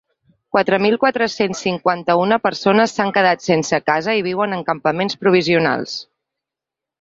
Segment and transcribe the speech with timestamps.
[0.55, 5.95] Quatre mil quatre-cents cinquanta-una persones s’han quedat sense casa i viuen en campaments provisionals.